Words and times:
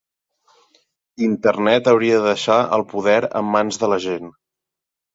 Internet 1.27 1.91
hauria 1.93 2.17
de 2.23 2.33
deixar 2.33 2.59
el 2.81 2.87
poder 2.97 3.21
en 3.45 3.55
mans 3.59 3.83
de 3.85 3.95
la 3.97 4.05
gent. 4.11 4.37